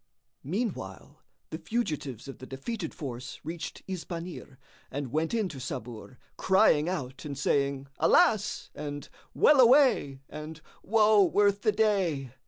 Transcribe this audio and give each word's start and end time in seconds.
Meanwhile, 0.43 1.21
the 1.51 1.59
fugitives 1.59 2.27
of 2.27 2.39
the 2.39 2.47
defeated 2.47 2.91
force 2.91 3.39
reached 3.43 3.83
Isbanir 3.87 4.57
and 4.89 5.11
went 5.11 5.31
in 5.31 5.47
to 5.49 5.59
Sabur, 5.59 6.17
crying 6.37 6.89
out 6.89 7.23
and 7.23 7.37
saying, 7.37 7.85
"Alas!" 7.99 8.71
and 8.73 9.09
"Well 9.35 9.59
away!" 9.59 10.21
and 10.27 10.59
"Woe 10.81 11.23
worth 11.23 11.61
the 11.61 11.71
day!" 11.71 12.31